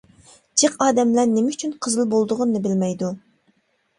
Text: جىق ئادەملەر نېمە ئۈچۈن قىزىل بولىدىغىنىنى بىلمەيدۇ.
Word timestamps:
جىق 0.61 0.77
ئادەملەر 0.85 1.27
نېمە 1.33 1.51
ئۈچۈن 1.55 1.75
قىزىل 1.85 2.09
بولىدىغىنىنى 2.13 2.61
بىلمەيدۇ. 2.65 3.13